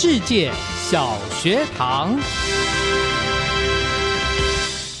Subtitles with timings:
[0.00, 2.16] 世界小学堂，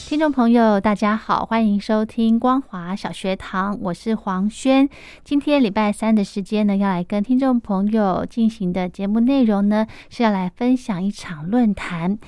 [0.08, 4.88] 听众朋友，大家好，欢迎收听光华小学堂，我是黄轩。
[5.22, 12.18] 今天礼拜三的时间呢，要来跟听众朋友进行的节目内容呢，是要来分享一场论坛。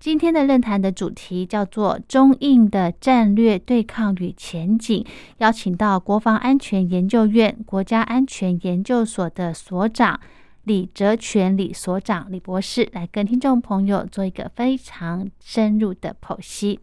[0.00, 5.06] 今天的论坛的主题叫做“中印的战略对抗与前景”，
[5.38, 10.18] 邀请到国防安全研究院国家安全研究所的所长。
[10.66, 16.80] 李哲全李所长李博士来跟听众朋友做一个非常深入的剖析。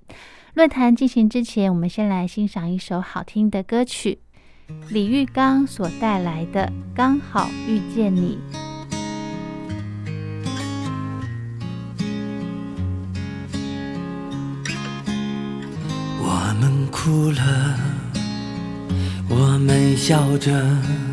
[0.53, 4.19] 论坛进行之前，我们先来欣赏一首好听的歌曲，
[4.89, 8.39] 李玉刚所带来的《刚好遇见你》。
[16.21, 17.77] 我们哭了，
[19.29, 21.12] 我们笑着。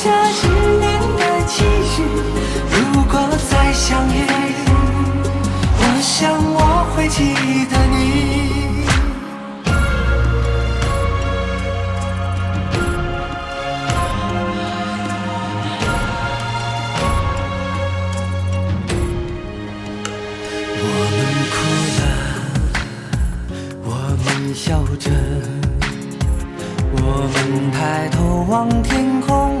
[0.00, 2.04] 下十年的期许。
[2.70, 3.18] 如果
[3.50, 4.22] 再相遇，
[5.76, 7.34] 我想我会记
[7.66, 7.96] 得你。
[20.80, 21.18] 我们
[21.50, 21.56] 哭
[21.98, 22.00] 了，
[23.82, 23.90] 我
[24.24, 24.64] 们笑
[25.00, 25.10] 着。
[27.00, 27.02] 我
[27.34, 27.36] 们
[27.72, 28.16] 抬头
[28.48, 29.60] 望天空，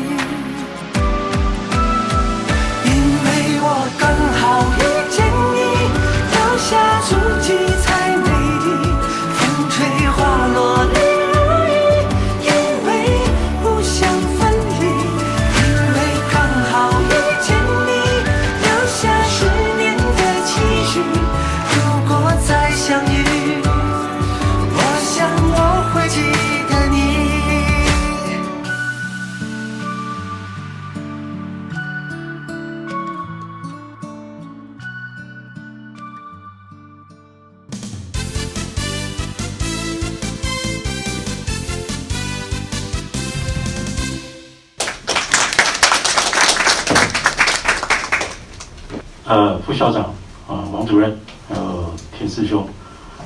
[4.77, 5.57] 遇见你，
[6.31, 6.69] 留下
[7.01, 7.47] 足迹
[49.31, 50.13] 呃，副校长
[50.45, 51.17] 啊，王主任，
[51.47, 52.67] 还有田师兄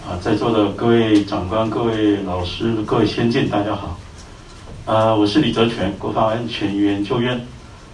[0.07, 3.97] 啊，在座的各位长官、各位老师、各位先进，大家好。
[4.85, 7.43] 呃，我是李泽全，国防安全研究院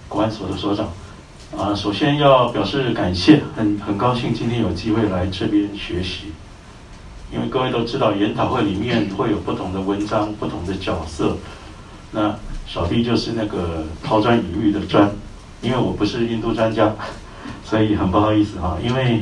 [0.10, 0.90] 国安所的所长。
[1.58, 6.34] 啊，首先要表示感谢，很很高兴今天有机会来这边学习。
[7.34, 11.38] 因为各位都知道，研讨会里面会有不同的文章、不同的角色。
[12.12, 12.36] 那
[12.68, 15.10] 小弟就是那个抛砖引玉的砖，
[15.62, 16.94] 因为我不是印度专家，
[17.72, 18.78] 所以很不好意思哈。
[18.84, 19.22] 因为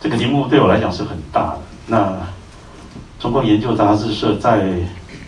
[0.00, 1.58] 这个题目对我来讲是很大的。
[1.88, 2.16] 那
[3.18, 4.72] 中国研究杂志社在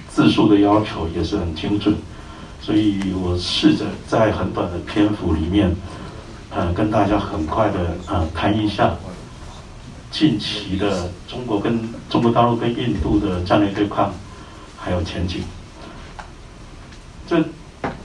[0.08, 1.92] 字数的要求也是很精准，
[2.62, 5.74] 所以我试着在很短的篇幅里面，
[6.50, 8.94] 呃，跟大家很快的呃谈一下。
[10.12, 14.12] 近期的中国跟中国大陆跟印度的战略对抗，
[14.76, 15.42] 还有前景，
[17.26, 17.42] 这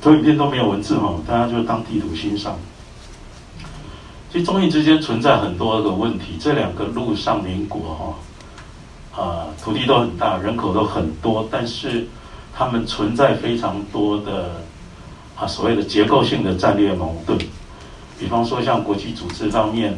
[0.02, 2.58] 投影片都没有文字哈，大家就当地图欣赏。
[4.36, 8.16] 其实中印之间存在很多个问题，这两个陆上邻国
[9.14, 12.06] 哈，啊，土地都很大，人口都很多，但是
[12.54, 14.62] 他们存在非常多的
[15.38, 17.40] 啊所谓的结构性的战略矛盾，
[18.20, 19.98] 比方说像国际组织方面。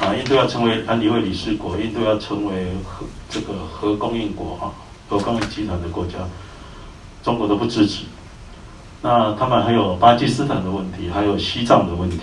[0.00, 4.72] 啊，印度要成为安理会理事国，印度要成为核这个核供应国哈，
[5.10, 6.14] 核供应集团的国家，
[7.22, 8.04] 中国都不支持。
[9.02, 12.20] 那他们还有巴基斯坦的问题，还有西藏的问题。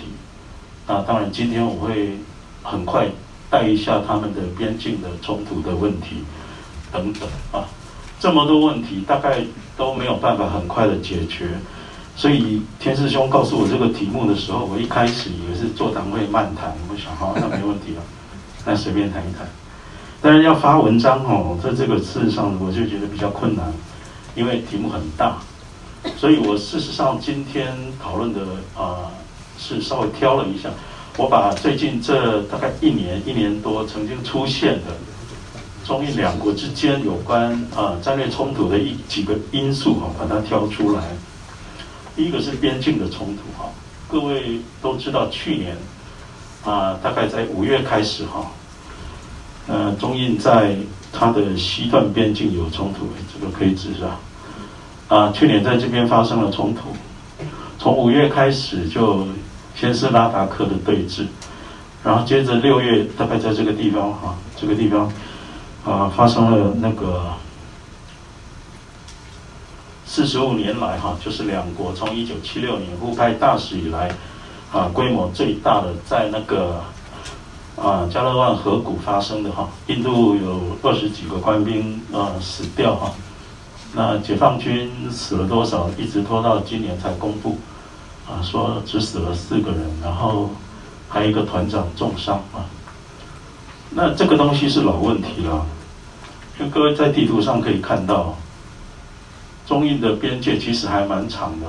[0.86, 2.18] 那当然，今天我会
[2.62, 3.06] 很快
[3.50, 6.24] 带一下他们的边境的冲突的问题
[6.92, 7.64] 等等啊，
[8.20, 9.42] 这么多问题大概
[9.76, 11.48] 都没有办法很快的解决。
[12.16, 18.02] 所以天师兄告诉我这个题目的时候，我一开始以为是座谈会漫谈，我想好那没问题了，
[18.64, 19.46] 那随便谈一谈。
[20.22, 23.72] 但是要发文章哦，在这个事实上我就觉得比较困难，
[24.34, 25.38] 因为题目很大，
[26.16, 28.40] 所以我事实上今天讨论的
[28.76, 29.10] 啊
[29.58, 30.68] 是稍微挑了一下，
[31.16, 34.96] 我把最近这大概一年一年多曾经出现的
[35.84, 41.02] 中印两国之间有关啊战略冲突的一几个因素哈，把它挑出来。
[42.16, 43.68] 第一个是边境的冲突哈，
[44.08, 45.76] 各位都知道去年
[46.64, 48.50] 啊，大概在五月开始哈，
[49.66, 50.76] 呃，中印在
[51.12, 54.20] 它的西段边境有冲突，这个可以指啊，
[55.08, 56.90] 啊，去年在这边发生了冲突，
[57.78, 59.26] 从五月开始就
[59.74, 61.26] 先是拉达克的对峙，
[62.02, 65.12] 然后接着六月大概在这个地方哈，这个地方
[65.84, 67.24] 啊发生了那个。
[70.06, 74.14] 四十五年来，哈，就是两国从一九七六年互派大使以来，
[74.72, 76.80] 啊，规模最大的在那个
[77.74, 83.10] 啊加勒万河谷发生的哈，印度有二十几个官兵啊死掉哈，
[83.92, 85.90] 那解放军死了多少？
[85.98, 87.58] 一直拖到今年才公布，
[88.28, 90.50] 啊，说只死了四个人，然后
[91.08, 92.64] 还有一个团长重伤啊。
[93.90, 95.66] 那这个东西是老问题了，
[96.58, 98.36] 因为各位在地图上可以看到。
[99.66, 101.66] 中印的边界其实还蛮长的，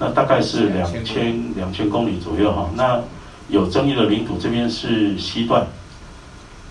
[0.00, 2.68] 那大概是两千两千公里左右哈。
[2.74, 3.00] 那
[3.48, 5.64] 有争议的领土这边是西段，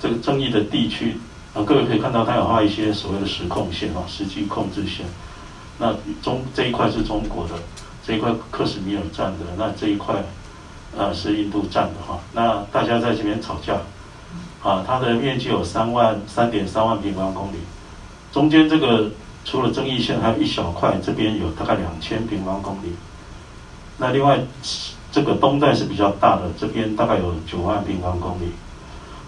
[0.01, 1.17] 这个争议的地区
[1.53, 5.05] 啊，各位可以看到它有画一些所谓的实控线啊，实际控制线。
[5.77, 7.53] 那中这一块是中国的，
[8.05, 10.15] 这一块克什米尔占的，那这一块
[10.97, 12.19] 呃是印度占的哈。
[12.33, 13.75] 那大家在这边吵架
[14.61, 17.57] 啊，它的面积有三万三点三万平方公里，
[18.31, 19.09] 中间这个。
[19.45, 22.95] 除了争议线，还有一小块，这边有大概两千平方公里。
[23.97, 24.39] 那另外，
[25.11, 28.53] 这个东带是比较大的，这边大概有九万平方公里。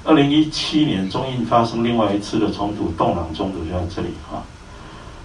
[0.05, 4.39] 二零一七年，中印发生另外一次的冲突，洞朗冲突就在这里啊，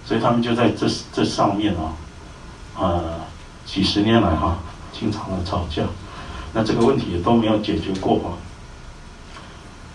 [0.05, 1.95] 所以他们就在这这上面啊，
[2.77, 3.19] 呃，
[3.71, 4.57] 几十年来哈，
[4.91, 5.83] 经常的吵架。
[6.51, 8.33] 那这个问题也都没有解决过哈。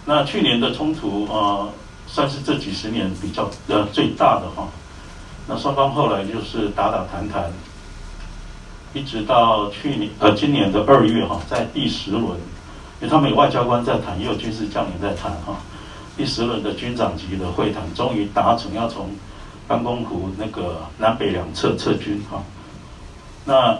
[0.06, 1.68] 那去年的冲突啊，
[2.06, 4.66] 算是这几十年比较呃最大的哈。
[5.46, 7.52] 那双方后来就是打打谈谈，
[8.94, 12.24] 一直到去年呃今年的二月哈，在第十轮，
[12.98, 15.54] 因为他们有外交官在谈，也有军事将领在谈哈。
[16.16, 19.10] 第十轮的军长级的会谈，终于达成要从
[19.68, 22.42] 班公湖那个南北两侧撤军哈。
[23.46, 23.78] 那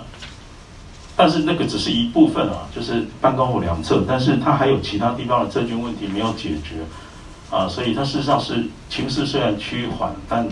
[1.16, 6.76] 但是那个只是一部分啊，就是班公湖两侧，但是它还有其他地方的撤军问题没有解决
[7.50, 10.46] 啊，所以它事实上是情势虽然趋缓，但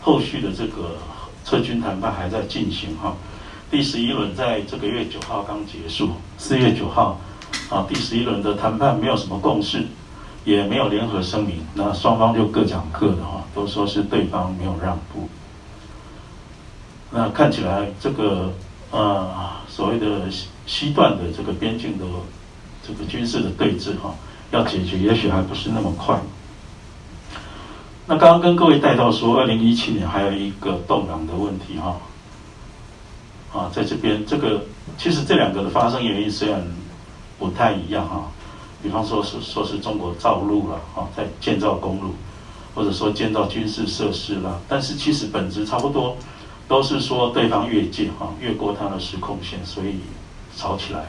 [0.00, 0.96] 后续的这个
[1.44, 3.14] 撤军谈判还在进行哈，
[3.70, 7.20] 第十一轮在这个月九号刚结束，四月九号
[7.68, 9.84] 啊，第十一轮的谈判没有什么共识，
[10.44, 15.28] 也没有联合声明，那双方就各讲各的哈，都说是对方没有让步。
[17.10, 18.52] 那看起来这个
[18.90, 19.30] 呃
[19.68, 22.04] 所谓的西西段的这个边境的
[22.86, 24.14] 这个军事的对峙哈，
[24.50, 26.20] 要解决也许还不是那么快。
[28.06, 31.96] 那刚刚跟各位带到说，二零一七年还有一个动荡的问题哈，
[33.52, 34.62] 啊，在这边这个
[34.96, 36.64] 其实这两个的发生原因虽然
[37.38, 38.30] 不太一样哈，
[38.82, 42.14] 比方说是说是中国造路了啊，在建造公路，
[42.74, 46.16] 或者说建造军事设施了，但是其实本质差不多，
[46.68, 50.00] 都是说对方越界哈，越过他的时空线，所以
[50.56, 51.06] 吵起来。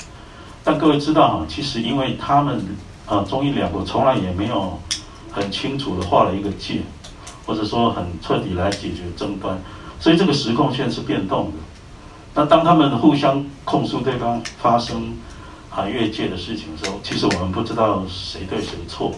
[0.64, 2.64] 但各位知道哈，其实因为他们
[3.06, 4.80] 啊，中印两国从来也没有。
[5.30, 6.82] 很清楚的画了一个界，
[7.46, 9.56] 或者说很彻底来解决争端，
[10.00, 11.58] 所以这个时空线是变动的。
[12.34, 15.16] 那当他们互相控诉对方发生
[15.70, 19.14] 啊越界的事情的时候，其实我们不知道谁对谁错。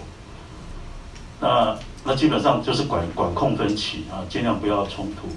[1.40, 5.30] 那那基本上就是管管控分歧啊，尽量不要冲突。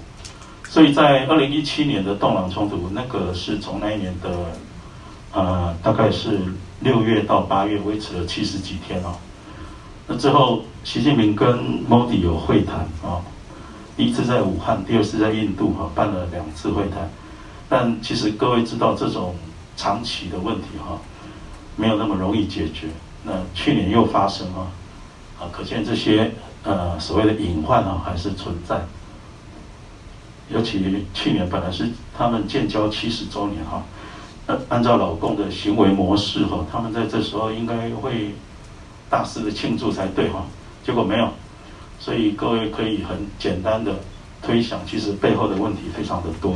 [0.73, 4.31] 所以在二零一七年的洞朗冲突，那个是从那一年的
[5.31, 6.39] 呃大概是
[6.79, 9.13] 六月到八月，维持了七十几天哦。
[10.07, 11.55] 那之后，习近平跟
[11.87, 13.21] 莫迪有会谈啊，
[13.95, 17.07] 第一次在武汉，第二次在印度哈，办了两次会谈。
[17.69, 19.35] 但其实各位知道，这种
[19.77, 20.99] 长期的问题哈，
[21.75, 22.87] 没有那么容易解决。
[23.23, 24.65] 那去年又发生啊，
[25.39, 26.31] 啊，可见这些
[26.63, 28.83] 呃所谓的隐患啊还是存在。
[30.53, 33.83] 尤其去年本来是他们建交七十周年哈，
[34.47, 38.33] 按按照老共的行为模式哈，他们在这时候应该会。
[39.09, 40.43] 大肆的庆祝才对哈，
[40.83, 41.29] 结果没有，
[41.99, 43.93] 所以各位可以很简单的
[44.41, 46.55] 推想，其实背后的问题非常的多。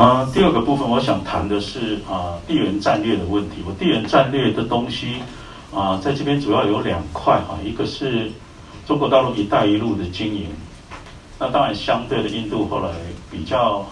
[0.00, 3.56] 啊，第二个部分我想谈的是啊地缘战略的问题。
[3.66, 5.16] 我地缘战略的东西
[5.74, 8.30] 啊，在这边主要有两块哈，一个是
[8.86, 10.48] 中国大陆“一带一路”的经营，
[11.38, 12.90] 那当然相对的印度后来
[13.30, 13.84] 比较。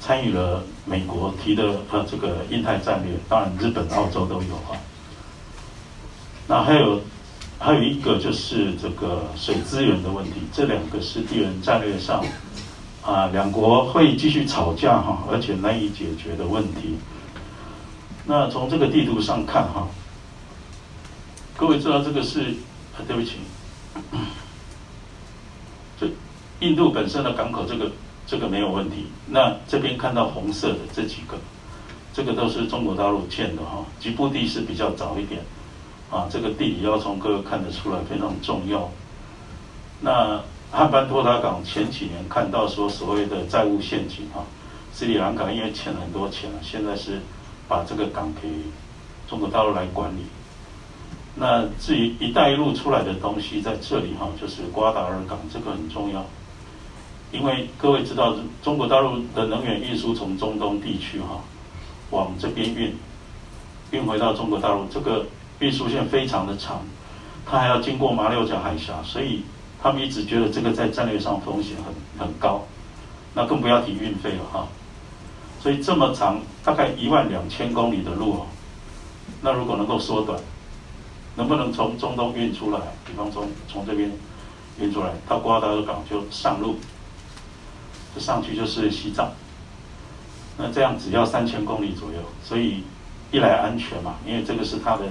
[0.00, 4.76] 参与了美国提的呃这个印太战略，当然日本、澳洲都有啊。
[6.46, 7.00] 那还有
[7.58, 12.22] 还有一个就是这个水资源的问题，这两个是地缘战略上
[13.02, 16.98] 啊两国会继续吵架哈，而且难以解决的问题。
[18.26, 19.88] 那从这个地图上看哈，
[21.56, 22.50] 各位知道这个是
[22.96, 23.36] 啊对不起，
[26.00, 26.08] 这
[26.60, 27.90] 印度本身的港口这个。
[28.26, 29.08] 这个没有问题。
[29.26, 31.36] 那这边看到红色的这几个，
[32.14, 33.84] 这个都是中国大陆建的哈。
[34.00, 35.42] 吉布地是比较早一点，
[36.10, 38.90] 啊，这个地理要从各位看得出来非常重要。
[40.00, 40.40] 那
[40.72, 44.40] 汉班托塔港前几年看到说所谓的债务陷阱啊，
[44.94, 47.20] 斯里兰卡因为欠了很多钱了，现在是
[47.68, 48.48] 把这个港给
[49.28, 50.24] 中国大陆来管理。
[51.36, 56.24] 那至于“一带一路”出来的东西在这里哈，就是瓜达尔港，这个很重要。
[57.32, 61.40] 因为各位知道，中国大陆的能源运输从中东地区哈
[62.10, 62.94] 往这边运，
[63.90, 65.26] 运回到中国大陆，这个
[65.58, 66.82] 运输线非常的长，
[67.44, 69.42] 它还要经过马六甲海峡，所以
[69.82, 72.64] 他们一直觉得这个在战略上风险很很高，
[73.34, 74.68] 那更不要提运费了哈。
[75.60, 78.46] 所以这么长，大概一万两千公里的路哦，
[79.42, 80.38] 那如果能够缩短，
[81.36, 82.80] 能不能从中东运出来？
[83.06, 84.10] 比方说从这边
[84.78, 86.76] 运出来到瓜达尔港就上路。
[88.14, 89.32] 就上去就是西藏，
[90.56, 92.84] 那这样只要三千公里左右，所以
[93.32, 95.02] 一来安全嘛，因为这个是他的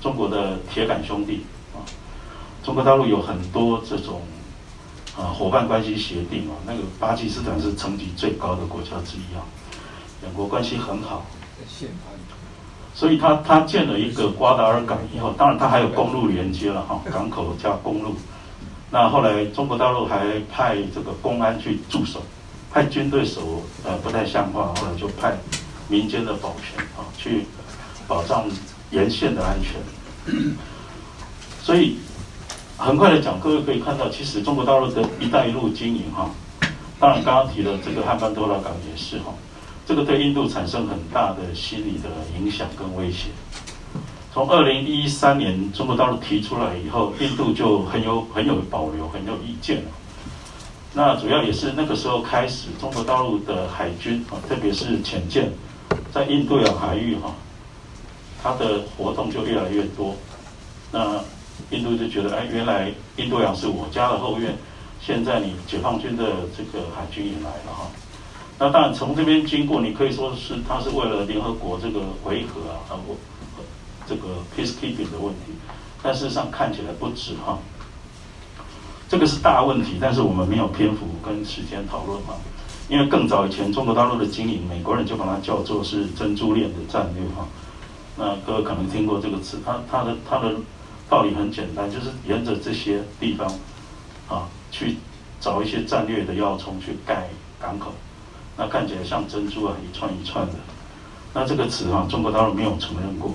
[0.00, 1.86] 中国的铁杆兄弟啊。
[2.64, 4.22] 中国大陆有很多这种
[5.16, 9.46] 啊伙伴关系协定啊，那个巴基斯坦是层级最高的国家之一啊，
[10.22, 11.24] 两国关系很好。
[13.02, 18.14] 所以他他建了一个瓜达尔港以后，当然他还有公路连接了哈， 港口加公路。
[18.92, 22.22] 那后来中国大陆还派这个公安去驻守，
[22.70, 25.36] 派军队守呃不太像话，后来就派
[25.88, 27.44] 民间的保全啊去
[28.06, 28.44] 保障
[28.92, 30.32] 沿线的安全。
[31.60, 31.96] 所以
[32.76, 36.30] 很快的讲，各位可以看到，其实中国大陆的一带一路经营哈，
[37.00, 39.34] 当然刚刚提的这个汉班多拉港也是哈，
[39.86, 42.08] 这个对印度产生很大的心理的
[42.38, 43.28] 影响跟威胁。
[44.32, 49.90] 从二零一三年中国大陆提出来以后，印度就很有很有保留，很有意见了。
[50.94, 55.50] 那主要也是那个时候开始，中国大陆的海军啊，特别是潜舰，
[56.12, 57.34] 在印度洋海域哈，
[58.42, 60.14] 它的活动就越来越多。
[60.90, 61.20] 那
[61.70, 64.56] 印度就觉得，哎，原来印度洋是我家的后院，
[65.00, 66.24] 现在你解放军的
[66.56, 67.90] 这个海军也来了哈。
[68.62, 73.16] 那当然从这边经过，你可以说是他是为了联合国这个维和啊，啊我。
[74.06, 75.52] 这个 peacekeeping 的问题，
[76.00, 77.58] 但事实上看起来不止哈。
[79.08, 82.36] 这个是大问题，但是我们没有篇幅跟时间讨论哈。
[82.88, 87.46] 因为更早以前，中国大陆的经营，美国人就把它叫做是珍珠链的战略哈。
[88.16, 90.54] 那各位可能听过这个词，它它的它的
[91.08, 93.48] 道理很简单，就是沿着这些地方
[94.28, 94.96] 啊去
[95.40, 97.28] 找一些战略的要冲去盖
[97.60, 97.92] 港口，
[98.56, 100.52] 那看起来像珍珠啊一串一串的。
[101.34, 103.32] 那这个词啊，中国大陆没有承认过，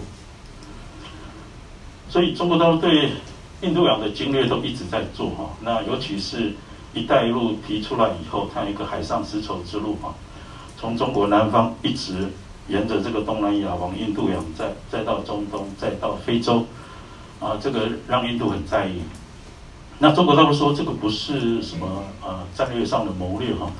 [2.07, 3.13] 所以中国大陆对
[3.61, 5.49] 印度洋的经略都一直在做哈。
[5.61, 6.53] 那尤其是
[6.93, 10.13] “一带一路”提出来以后，它有一个海上丝绸之路哈，
[10.79, 12.31] 从中国南方一直
[12.67, 16.67] 沿着这个东南亚往印度洋，再再到中东，再到非洲，
[17.39, 19.01] 啊，这个让印度很在意。
[19.97, 23.71] 那中国大陆说这个不是什么呃战略上的谋略哈。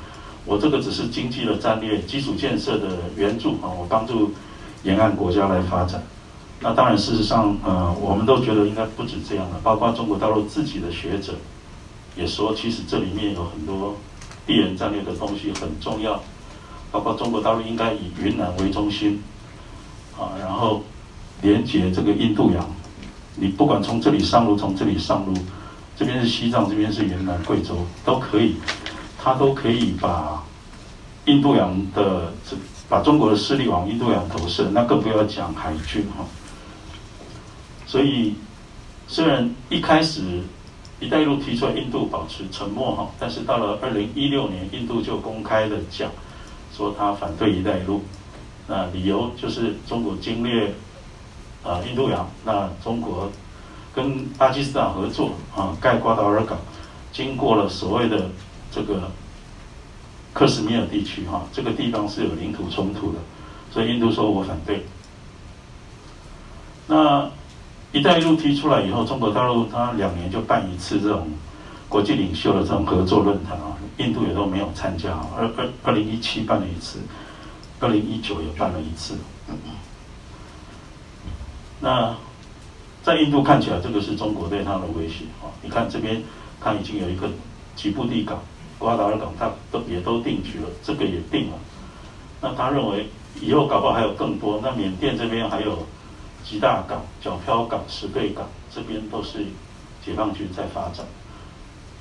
[0.47, 2.87] 我这个只是经济的战略、基础建设的
[3.17, 4.31] 援助啊，我帮助
[4.83, 6.01] 沿岸国家来发展。
[6.61, 9.59] 那当然，事实上，呃，我们都觉得应该不止这样的。
[9.61, 11.33] 包括中国大陆自己的学者
[12.15, 13.95] 也说，其实这里面有很多
[14.47, 16.23] 地缘战略的东西很重要。
[16.91, 19.21] 包括中国大陆应该以云南为中心
[20.17, 20.81] 啊，然后
[21.41, 22.65] 连接这个印度洋。
[23.35, 25.33] 你不管从这里上路，从这里上路，
[25.95, 28.55] 这边是西藏，这边是云南、贵州，都可以。
[29.27, 30.41] 他都可以把
[31.25, 32.55] 印度洋的这
[32.87, 36.23] 把中国的势力往印度洋投射，那更不要讲海军哈。
[37.85, 38.35] 所以
[39.05, 40.41] 虽然一开始
[41.01, 46.09] “一带一路”提出来，印度保持沉默哈，但是到了二零一六年，印度就公开的讲
[46.73, 48.05] 说他反对“一带一路”，
[48.65, 50.73] 那理由就是中国侵略
[51.65, 53.29] 啊印度洋，那中国
[53.93, 56.57] 跟巴基斯坦合作啊盖瓜达尔港，
[57.11, 58.29] 经过了所谓的。
[58.77, 59.09] 这个
[60.33, 63.17] 克什米尔地区哈，这个地方是有领土冲突的，
[63.71, 64.85] 所以印度说我反对。
[66.85, 67.27] 那
[67.91, 71.27] “一带一路”提出来以后，中国大陆它两年就办一次这种
[71.89, 75.09] 国际领袖的这种合作论坛啊，印度也都没有参加。
[75.35, 76.99] 二二二零一七办了一次，
[77.79, 79.15] 二零一九也办了一次。
[81.79, 82.15] 那
[83.01, 85.49] 在印度看起来，这个是中国对它的威胁啊！
[85.63, 86.21] 你看这边，
[86.61, 87.27] 它已经有一个
[87.75, 88.39] 吉布地港。
[88.79, 91.57] 瓜达尔港，他都也都定局了，这个也定了。
[92.39, 93.09] 那他认为
[93.41, 94.59] 以后搞不好还有更多。
[94.61, 95.79] 那缅甸这边还有
[96.43, 99.39] 吉大港、皎漂港、石贝港，这边都是
[100.05, 101.05] 解放军在发展。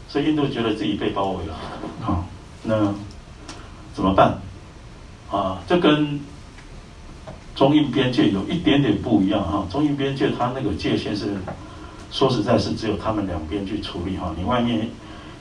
[0.08, 1.54] 所以印度觉得自己被包围了，
[2.04, 2.22] 啊，
[2.62, 2.94] 那
[3.94, 4.38] 怎么办？
[5.30, 6.20] 啊，这跟
[7.54, 9.66] 中印边界有一点点不一样哈。
[9.70, 11.34] 中印边界它那个界限是，
[12.10, 14.90] 说实在是只有他们两边去处理哈，你外面。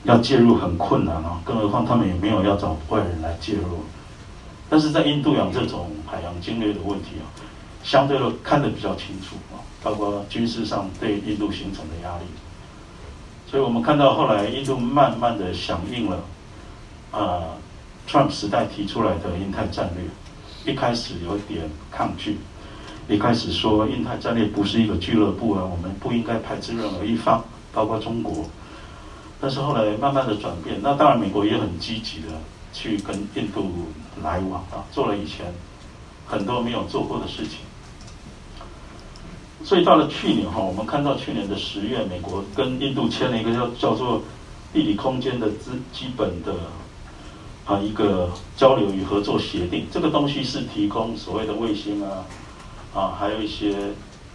[0.05, 3.83] 要介入很困难啊，更何况他们也没有要找外人来介入。
[4.69, 7.25] 但是在印度洋这种海洋经略的问题啊，
[7.83, 12.25] 相对的看得比较清楚啊，包括军事上对印度形成的压力。
[13.49, 16.19] 所以我们看到后来印度慢慢的响应了，
[17.11, 17.41] 呃
[18.07, 22.37] ，Trump 时代提出来的印太战略，一开始有点抗拒，
[23.07, 28.45] 一开始说印太战略不是一个俱乐部啊，我们不应该排斥任何一方，包括中国。
[29.39, 32.27] 但是后来慢慢的转变，那当然美国也很积极的
[32.73, 33.69] 去跟印度
[34.23, 35.53] 来往啊，做了以前
[36.25, 37.59] 很多没有做过的事情。
[39.63, 44.21] 所以到了去年哈，我们看到去年的十月，美国跟印度签了一个叫叫做
[44.71, 46.53] 地理空间的基基本的
[47.65, 49.87] 啊一个交流与合作协定。
[49.91, 52.25] 这个东西是提供所谓的卫星啊
[52.93, 53.75] 啊，还有一些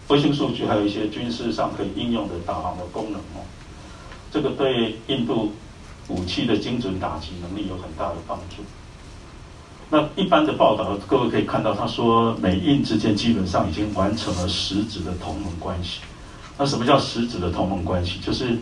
[0.09, 3.47] 卫星数据，还有一些军事上可以应用的导航的功能哦。
[4.31, 5.53] 这个对印度
[6.09, 8.63] 武器的精准打击能力有很大的帮助。
[9.91, 16.01] 那一般的报道，各位可以看到，他说美印之间基本上已经完成了实质的同盟关系。
[16.57, 18.21] 那什么叫实质的同盟关系？
[18.21, 18.57] 就是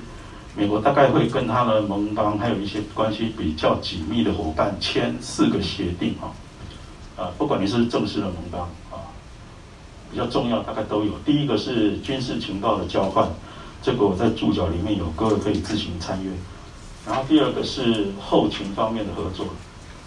[0.57, 6.33] 美国大概会跟他的盟邦，还有一些关系比较紧密的伙伴签四个协定啊。
[7.23, 9.13] 啊，不管你是正式的盟邦啊，
[10.11, 11.13] 比较重要，大概都有。
[11.27, 13.29] 第一个是军事情报的交换。
[13.83, 16.31] 这个我在注脚里面有，各位可以自行参阅。
[17.07, 19.47] 然后第二个是后勤方面的合作，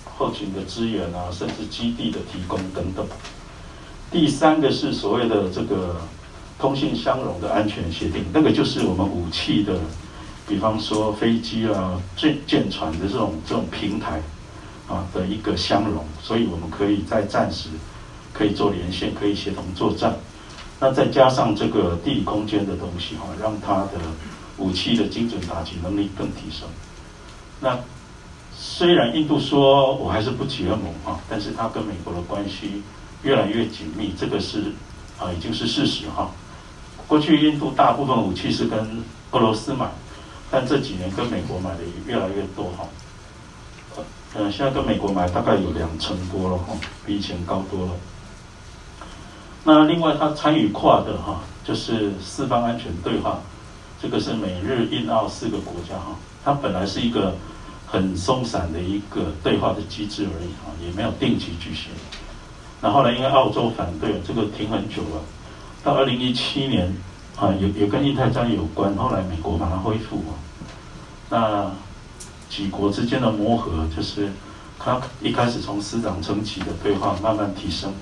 [0.06, 3.06] 后勤的资源啊，甚至基地的提供等等。
[4.12, 6.02] 第三个是所谓的这个
[6.60, 9.80] 通信相容的安全协定，那个就是我们武器的，
[10.48, 14.22] 比方说飞机啊、舰舰船的这种这种平台
[14.88, 17.70] 啊的一个相容，所以我们可以在战时
[18.34, 20.14] 可以做连线，可以协同作战。
[20.84, 24.02] 那再加上这个地理空间的东西哈，让它的
[24.58, 26.68] 武器的精准打击能力更提升。
[27.60, 27.78] 那
[28.52, 32.82] 虽然印度说我还是不结盟啊，但是它跟美国的关系
[33.22, 34.74] 越来越紧密，这个是
[35.20, 36.32] 啊已经是事实哈。
[37.08, 39.86] 过去印度大部分武器是跟俄罗斯买，
[40.50, 42.88] 但这几年跟美国买的也越来越多哈。
[44.34, 46.74] 嗯，现在跟美国买大概有两成多了哈，
[47.06, 47.92] 比以前高多了。
[49.64, 53.40] 那另外，他参与跨的哈，就是四方安全对话，
[54.02, 57.36] 这个是美日印澳四个国家哈，它本来是一个
[57.86, 61.92] 很松散的一个对话的机制而已哈，也没有定期举行。
[62.82, 65.22] 那后来因为澳洲反对，这个停很久了，
[65.84, 66.92] 到二零一七年
[67.40, 70.24] 啊，也也跟印太战略有关，后来美国把它恢复。
[71.30, 71.72] 那
[72.50, 74.30] 几国之间的磨合，就是
[74.80, 77.94] 他一开始从司长层级的对话慢慢提升。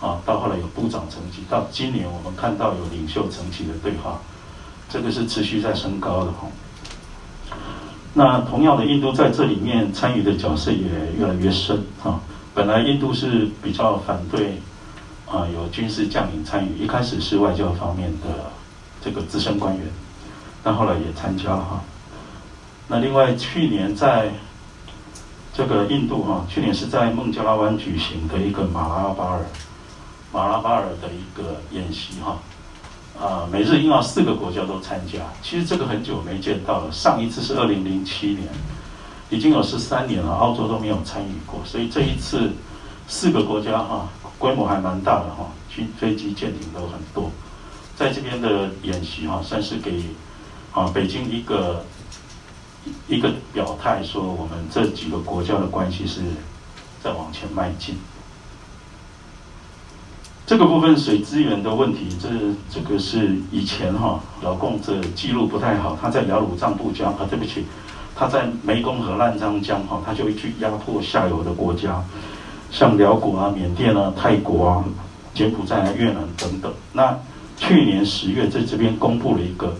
[0.00, 4.20] 啊，到后来有部长层级，到今年我们看到有领袖层级的对话，
[4.90, 6.46] 这个是持续在升高的哈。
[8.12, 12.20] 那同样的，印度在这里面参与的角色也越来越深啊。
[12.54, 14.60] 本来印度是比较反对
[15.26, 18.50] 啊有军事将领参与，一开始是外交方面的
[19.02, 19.86] 这个资深官员，
[20.62, 21.80] 但后来也参加了哈。
[22.88, 24.30] 那另外去年在
[25.52, 29.40] 这个印度哈，去年是在孟加拉湾举行的一个马拉巴尔。
[30.36, 32.36] 马拉巴尔的一个演习哈，
[33.18, 35.20] 啊，美日英澳四个国家都参加。
[35.42, 38.46] 其实这个很久没见到了，上一次是二零零七年，
[39.30, 41.58] 已经有十三年了，澳洲都没有参与过。
[41.64, 42.52] 所以这一次
[43.08, 47.30] 四个国家哈，规模还蛮大的哈，军飞机舰艇都很多，
[47.96, 50.02] 在这边的演习哈，算是给
[50.72, 51.82] 啊北京一个
[53.08, 56.20] 一个表态，说我们这几个国家的关系是
[57.02, 57.96] 在往前迈进。
[60.46, 62.28] 这个部分水资源的问题，这
[62.70, 67.64] 这个是以前哈老共这记录不太好，他在雅鲁藏布江啊，对不起，
[68.14, 72.00] 他在湄公河烂江江哈，他就去压迫下游的国家，
[72.70, 74.84] 像辽国啊、缅甸啊、泰国啊、
[75.34, 76.72] 柬埔寨啊、越南等等。
[76.92, 77.18] 那
[77.56, 79.74] 去年十月在这边公布了一个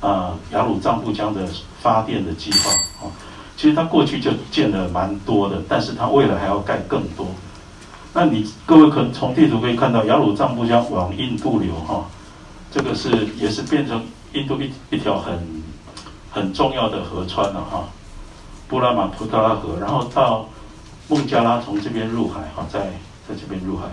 [0.00, 1.46] 啊雅鲁藏布江的
[1.82, 3.12] 发电的计划啊，
[3.58, 7.26] 其实他过去就建了蛮多的，但是他未来还要盖更多。
[8.18, 12.02] 那你各位可能从地图可以看到，雅鲁藏布江往印度流哈，
[12.72, 14.02] 这个是也是变成
[14.32, 15.38] 印度一一条很
[16.30, 17.84] 很重要的河川了哈，
[18.68, 20.48] 布拉马普特拉河，然后到
[21.08, 22.80] 孟加拉从这边入海哈，在
[23.28, 23.84] 在这边入海，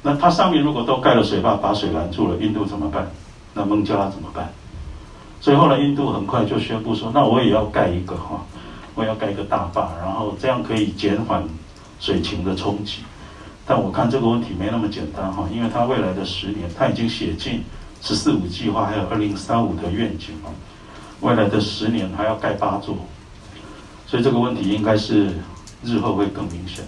[0.00, 3.06] 那它上面如果都盖了水坝，把水拦住了，印度怎么办？
[3.52, 4.50] 那孟加拉怎么办？
[5.42, 8.42] 所以后来印度很快就宣布说，那我也要盖一个哈，
[8.94, 11.44] 我要盖一个大坝，然后这样可以减缓
[12.00, 13.00] 水情的冲击。
[13.66, 17.64] 但我看这个问题没那么简单哈，因为他未来的十年，他已经写进
[18.02, 20.52] “十四五”计划，还有“二零三五”的愿景啊，
[21.20, 22.94] 未来的十年还要盖八座，
[24.06, 25.32] 所以这个问题应该是
[25.82, 26.84] 日后会更明显。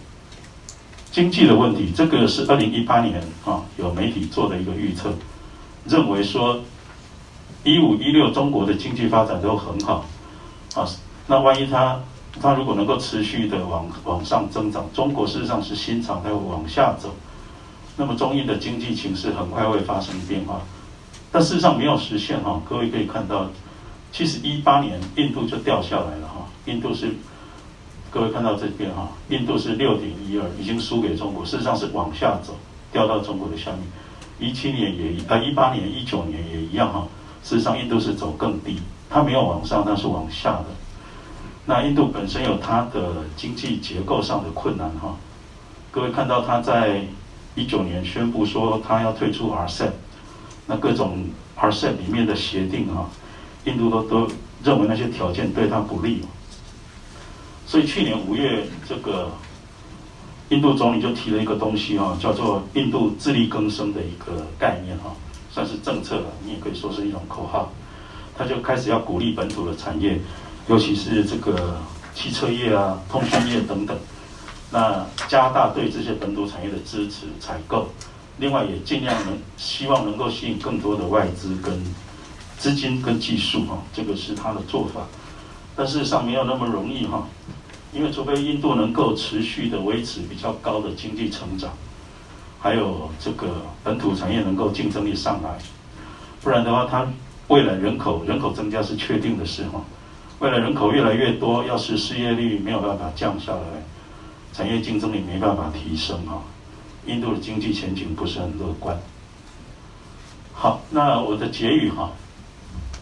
[1.11, 5.15] 经济的问题，这个是二零一八年啊有媒体做的一个预测，
[5.87, 6.61] 认为说
[7.65, 10.05] 一五一六中国的经济发展都很好
[10.75, 10.87] 啊，
[11.27, 11.99] 那万一他。
[12.41, 17.15] 它如果能够持续的往往上增长，中国事实上是新常态往下走，
[17.97, 20.61] 那么中印的经济形势很快会发生变化，
[21.33, 22.61] 但事实上没有实现哈。
[22.69, 23.47] 各位可以看到，
[24.13, 27.15] 其实一八年印度就掉下来了哈，印度是
[28.11, 32.55] 各位看到这边哈，印度是六点一二，已经输给中国，事实上是往下走，
[32.93, 33.81] 掉到中国的下面。
[34.39, 37.09] 一七年也啊，一八年、一九年也一样哈，
[37.43, 40.67] 事实上印度是走更低，它没有往上，它是往下的。
[41.69, 45.17] 那印度本身有它的经济结构上的困难哈，
[45.91, 47.05] 各位看到它在
[47.57, 49.91] 一九年宣布说它要退出 RCEP，
[50.65, 51.25] 那各种
[51.59, 53.11] RCEP 里面的协定哈，
[53.65, 54.29] 印度都都
[54.63, 56.23] 认为那些条件对它不利，
[57.67, 59.29] 所以去年五月这个
[60.51, 65.11] 印度总理就提了一个东西哈，叫做印度自力更生的一个概念哈，
[65.51, 67.73] 算是政策了，你也可以说是一种口号，
[68.39, 70.21] 他就开始要鼓励本土的产业。
[70.69, 71.77] 尤其是这个
[72.15, 73.97] 汽车业啊、通讯业等等，
[74.73, 77.89] 那加大对这些本土产业的支持采购，
[78.39, 81.81] 另外也尽量能希望能够吸引更多的外资跟
[82.59, 85.03] 资金跟技术哈，这个是他的做法。
[85.77, 87.29] 但事实上没有那么容易哈，
[87.93, 91.71] 因为除非印度能够持续的维持比较高的经济成长，
[92.59, 95.59] 还有这个本土产业能够竞争力上来，
[96.43, 97.07] 不然的话，它
[97.49, 99.81] 未来人口人口增加是确定的事哈。
[100.39, 103.83] 未来人口越来越多，要是失业率没有办法降下来，
[104.53, 106.45] 产业竞争力没办法提升啊，
[107.07, 108.95] 印度的经济前景不是很乐观。
[110.53, 112.11] 好，那我的结语哈，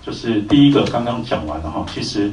[0.01, 2.33] 就是第一个刚刚讲完了哈，其实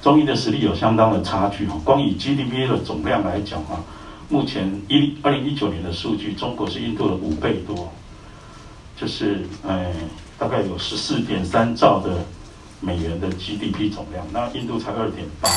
[0.00, 3.80] 中印的实力有相当的差距哈，光以 GDP 的总量来讲哈，
[4.28, 7.92] 目前一二零一九年的数据，中国是印度的五倍多，
[8.96, 9.92] 就是哎
[10.38, 12.24] 大概有十四点三兆的。
[12.80, 15.48] 美元的 GDP 总量，那印度才二点八，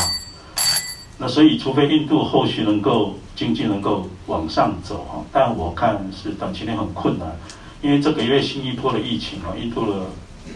[1.17, 7.37] 那所以，除非印度后续能够经济能够往上走哈，但我看是短期内很困难，
[7.81, 10.05] 因为这个月新一波的疫情啊，印度的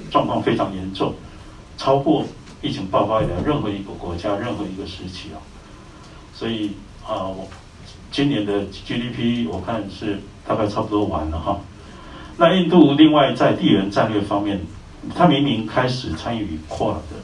[0.09, 1.13] 状况非常严重，
[1.77, 2.23] 超过
[2.61, 5.37] 疫情爆发以来任何一个国家、任何一个时期啊。
[6.33, 6.71] 所以
[7.05, 7.47] 啊，我
[8.09, 11.59] 今年的 GDP 我看是大概差不多完了哈。
[12.37, 14.59] 那印度另外在地缘战略方面，
[15.15, 17.17] 他明明开始参与跨的。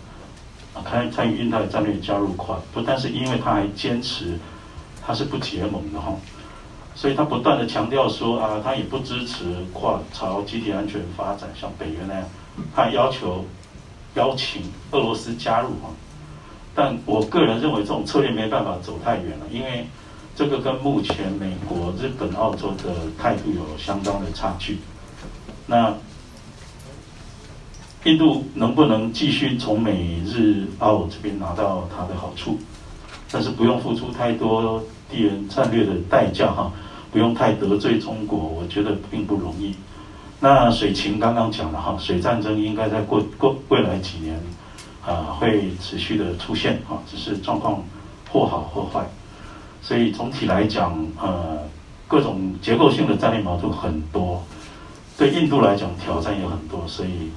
[0.82, 4.40] 参参与印太战略加入跨，不但是因为他还坚持
[5.06, 6.16] 他是不结盟的哈，
[6.96, 12.24] 所以他不断的强调说啊，他也不支持跨朝集体安全发展，像北约那样，
[12.74, 13.46] 他要求
[14.16, 15.90] 邀请俄罗斯加入哈，
[16.74, 19.86] 但我个人认为这种策略没办法走太远了，因为
[20.34, 24.80] 这个跟目前美国、日本、澳洲的态度有相当的差距，
[25.68, 25.94] 那。
[28.06, 32.58] 印度能不能继续从美日澳这边拿到它的好处？
[33.32, 34.82] 但是不用付出太多
[35.12, 36.72] 地缘战略的代价哈，
[37.12, 39.76] 不用太得罪中国，我觉得并不容易。
[40.40, 44.40] 那水情刚刚讲了哈，水战争应该在过过未来几年
[45.06, 47.84] 啊会持续的出现啊，只是状况
[48.32, 49.06] 或好或坏。
[49.82, 51.60] 所以总体来讲，呃，
[52.08, 54.42] 各种结构性的战略矛盾很多，
[55.18, 57.30] 对印度来讲挑战也很多，所以。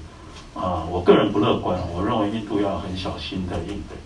[0.55, 3.97] 啊，我个人不乐观，我认为印度要很小心的应对。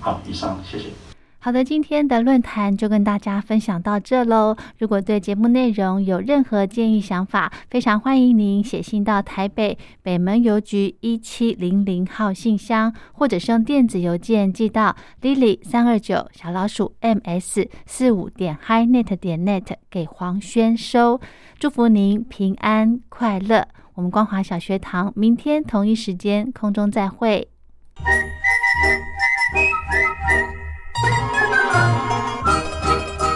[0.00, 0.90] 好，以上，谢谢。
[1.38, 4.56] 好的，今天的论坛就跟大家分享到这喽。
[4.78, 21.20] 如果对节目内容有任何建议想法，非常欢迎您写信到台北北门邮局一七零零号信箱，或者是用电子邮件寄到 lily 三二九小老鼠 ms 四五点 hi net 点 net 给黄轩收。
[21.60, 23.68] 祝福您平安快乐。
[23.96, 27.48] 我们光华小学堂明天同一时间空中再会。